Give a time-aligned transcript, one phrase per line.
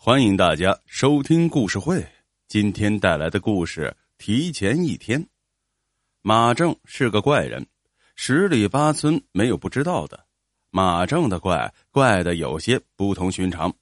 [0.00, 2.06] 欢迎大家收听故事会。
[2.46, 5.26] 今天带来的故事提前一天。
[6.22, 7.66] 马正是个怪人，
[8.14, 10.24] 十里八村没有不知道的。
[10.70, 13.74] 马正的怪怪的有些不同寻常，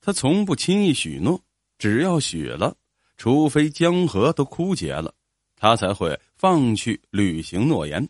[0.00, 1.40] 他从不轻易许诺，
[1.78, 2.76] 只要许了，
[3.16, 5.14] 除非江河都枯竭了，
[5.54, 8.06] 他才会放弃履行诺言。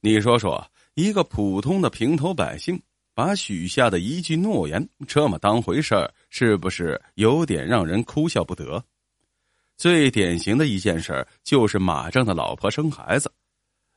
[0.00, 2.80] 你说说，一个普通的平头百姓。
[3.18, 8.80] 把许下的一句诺言这么当回事儿，是不是有点让人哭笑不得？
[9.76, 13.28] 最典型的一件事就是马正的老婆生孩子。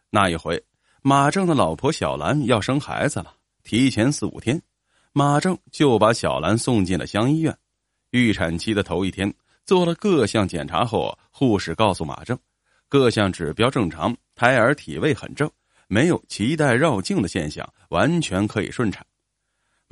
[0.10, 0.60] 那一回，
[1.04, 3.32] 马正的老婆小兰要生孩子了，
[3.64, 4.60] 提前四五天，
[5.14, 7.56] 马正就把小兰送进了乡医院。
[8.10, 9.32] 预产期的头一天，
[9.68, 12.36] 做了各项检查后，护士告诉马正，
[12.90, 15.48] 各项指标正常，胎儿体位很正，
[15.88, 19.06] 没有脐带绕颈的现象，完全可以顺产。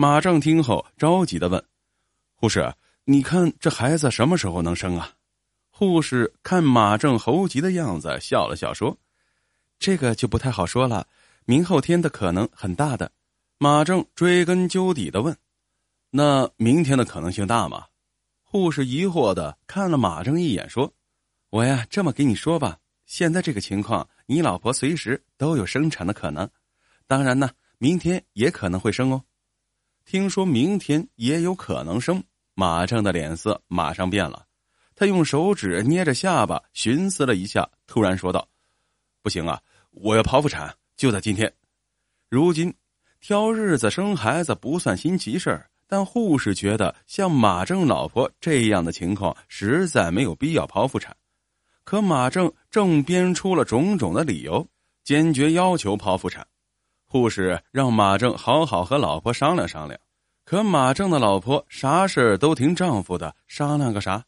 [0.01, 1.61] 马正听后着急的问
[2.33, 5.11] ：“护士，你看这孩子什么时候能生啊？”
[5.69, 8.97] 护士看马正猴急的样子，笑了笑说
[9.77, 11.05] ：“这个就不太好说了，
[11.43, 13.11] 明后天的可能很大的。”
[13.59, 15.35] 马正追根究底的问
[16.11, 17.83] ：“那明天的可能性大吗？”
[18.41, 20.93] 护士疑惑的看了马正一眼说
[21.51, 26.49] ：“我呀，这么给你说吧，现在这个情况，你老婆随时都有生产的可能，
[27.05, 29.21] 当然呢，明天也可能会生哦。”
[30.09, 32.23] 听说明天也有可能生，
[32.55, 34.43] 马正的脸色马上变了。
[34.95, 38.49] 他用手指捏着下巴，寻思了一下，突然说道
[39.21, 41.53] ：“不行啊，我要剖腹产，就在今天。
[42.27, 42.73] 如今
[43.19, 51.15] 挑日子生孩子不算新奇事儿，但护士觉得像马正老婆这样的情况，实在没有必要剖腹产。
[51.83, 54.67] 可马正正编出了种种的理由，
[55.03, 56.43] 坚决要求剖腹产。”
[57.11, 59.99] 护士让马正好好和老婆商量商量，
[60.45, 64.23] 可马正的老婆啥事都听丈夫的，商量个啥？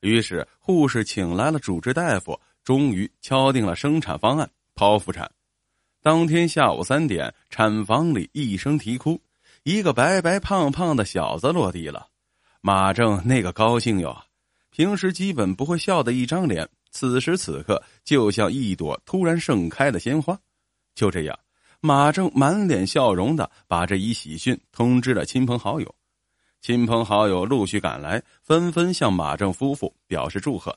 [0.00, 5.30] 于是护士请来了主治大夫，终于敲定了生产方案——剖腹产。
[6.02, 9.20] 当天下午三点，产房里一声啼哭，
[9.62, 12.08] 一个白白胖胖的小子落地了。
[12.60, 14.20] 马正那个高兴哟，
[14.70, 20.36] 平时基本不会笑的一张脸，此时此刻就像一朵突然盛开的鲜花。
[20.96, 21.38] 就这样。
[21.86, 25.94] 马正满脸笑容的把这一喜讯通知了亲朋好友，
[26.60, 30.76] 亲朋好友陆续赶来，纷纷向马正夫妇表示祝贺。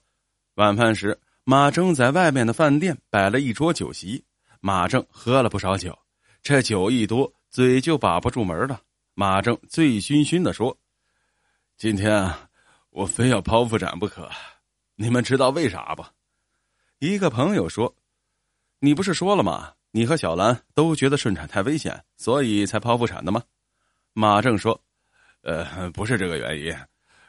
[0.54, 4.24] 晚饭时，马正在外面的饭店摆了一桌酒席，
[4.60, 5.98] 马正喝了不少酒，
[6.44, 8.80] 这酒一多，嘴就把不住门了。
[9.16, 10.78] 马正醉醺醺的说
[11.76, 12.48] ：“今天啊，
[12.92, 14.30] 我非要剖腹产不可，
[14.94, 16.06] 你们知道为啥不？”
[17.00, 17.96] 一个朋友说
[18.78, 23.42] ：“你不是说了吗？”你和小兰都觉得顺产太危险，所以才剖腹产的吗？
[24.14, 24.80] 马正说
[25.42, 26.76] ：“呃，不是这个原因，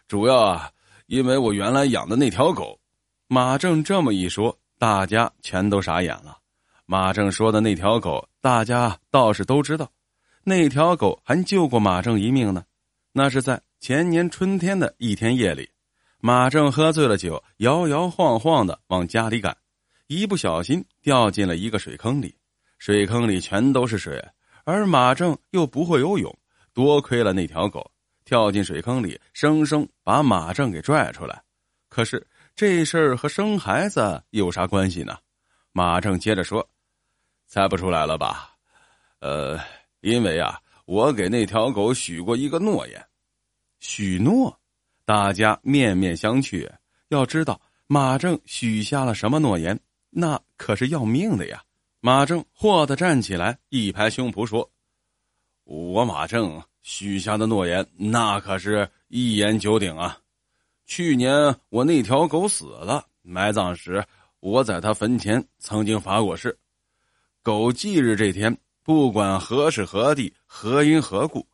[0.08, 0.70] 主要啊，
[1.06, 2.78] 因为我原来养的那条狗。”
[3.32, 6.36] 马正这么一说，大家全都傻眼了。
[6.84, 9.88] 马正说的那条狗，大家倒是都知道，
[10.42, 12.64] 那条狗还救过马正一命呢。
[13.12, 15.70] 那是在前年春天的一天夜里，
[16.18, 19.56] 马正喝醉了酒，摇摇晃晃的往家里赶，
[20.08, 22.34] 一不小心掉进了一个水坑里。
[22.80, 24.18] 水坑里全都是水，
[24.64, 26.34] 而马正又不会游泳，
[26.72, 27.88] 多亏了那条狗
[28.24, 31.42] 跳进水坑里，生生把马正给拽出来。
[31.90, 32.26] 可是
[32.56, 35.14] 这事儿和生孩子有啥关系呢？
[35.72, 36.66] 马正接着说
[37.46, 38.54] ：“猜不出来了吧？
[39.18, 39.60] 呃，
[40.00, 43.06] 因为啊，我给那条狗许过一个诺言。
[43.80, 44.58] 许诺，
[45.04, 46.66] 大家面面相觑。
[47.08, 51.62] 要知道，马正许下了什么诺言，那可是要命的呀。”
[52.02, 54.70] 马正霍的站起来，一拍胸脯说
[55.64, 60.18] ：“我马正许下的诺言，那可是一言九鼎啊！
[60.86, 64.02] 去年我那条狗死了，埋葬时
[64.40, 66.58] 我在他坟前曾经发过誓：
[67.42, 71.46] 狗忌日这天，不管何时何地何因何故，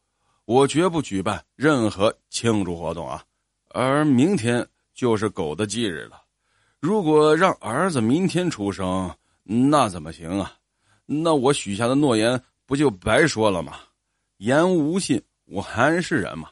[0.45, 3.21] 我绝不举办任何庆祝活动啊！
[3.71, 6.23] 而明天就是狗的忌日了，
[6.79, 9.13] 如果让儿子明天出生。”
[9.49, 10.53] 那怎么行啊？
[11.07, 13.79] 那我许下的诺言不就白说了吗？
[14.39, 16.51] 言无信，我还是人吗？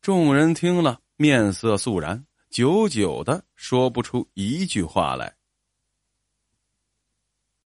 [0.00, 5.35] 众人听了，面色肃然，久久的说不出一句话来。